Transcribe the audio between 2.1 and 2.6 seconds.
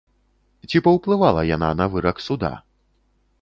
суда?